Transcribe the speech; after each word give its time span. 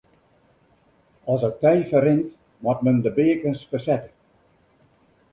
As 1.31 1.41
it 1.49 1.59
tij 1.61 1.81
ferrint 1.89 2.25
moat 2.63 2.81
men 2.85 2.97
de 3.05 3.11
beakens 3.19 3.61
fersette. 3.69 4.11